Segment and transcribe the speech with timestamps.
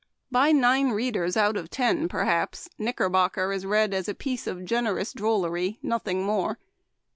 [0.31, 4.65] "By nine readers out of ten, perhaps, Knick erbocker is read as a piece of
[4.65, 6.57] generous drollery, nothing more.